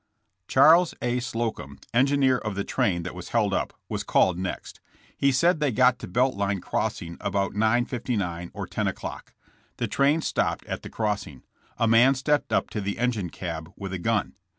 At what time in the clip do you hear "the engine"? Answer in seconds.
12.81-13.29